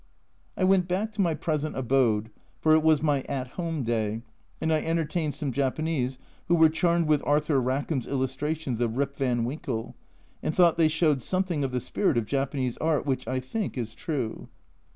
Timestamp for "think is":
13.39-13.93